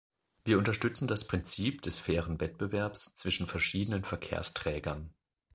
Wir 0.45 0.57
unterstützen 0.57 1.07
das 1.07 1.27
Prinzip 1.27 1.83
des 1.83 1.99
fairen 1.99 2.41
Wettbewerbs 2.41 3.13
zwischen 3.13 3.45
verschiedenen 3.45 4.03
Verkehrsträgern. 4.03 5.13